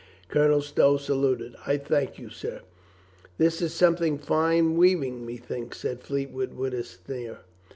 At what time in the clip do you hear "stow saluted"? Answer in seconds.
0.63-1.55